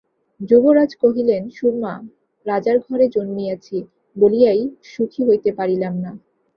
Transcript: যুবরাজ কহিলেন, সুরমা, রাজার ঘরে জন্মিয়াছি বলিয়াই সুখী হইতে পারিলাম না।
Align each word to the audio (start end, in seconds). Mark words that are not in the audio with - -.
যুবরাজ 0.41 0.91
কহিলেন, 0.95 1.43
সুরমা, 1.49 1.93
রাজার 2.45 2.77
ঘরে 2.79 3.05
জন্মিয়াছি 3.07 3.77
বলিয়াই 4.15 4.61
সুখী 4.83 5.21
হইতে 5.27 5.49
পারিলাম 5.57 5.93
না। 5.97 6.11